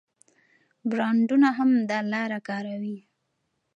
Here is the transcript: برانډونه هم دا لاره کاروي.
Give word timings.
برانډونه 0.89 1.49
هم 1.57 1.69
دا 1.89 1.99
لاره 2.13 2.39
کاروي. 2.47 2.97